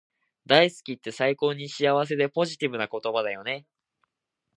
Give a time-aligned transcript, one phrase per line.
[0.47, 3.67] 大好きって最高に幸せでポジティブな言葉だよね